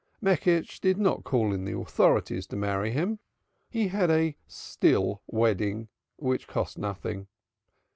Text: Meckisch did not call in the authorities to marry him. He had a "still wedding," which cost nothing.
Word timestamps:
Meckisch 0.19 0.79
did 0.79 0.97
not 0.97 1.23
call 1.23 1.53
in 1.53 1.63
the 1.63 1.77
authorities 1.77 2.47
to 2.47 2.55
marry 2.55 2.89
him. 2.89 3.19
He 3.69 3.89
had 3.89 4.09
a 4.09 4.35
"still 4.47 5.21
wedding," 5.27 5.89
which 6.15 6.47
cost 6.47 6.75
nothing. 6.79 7.27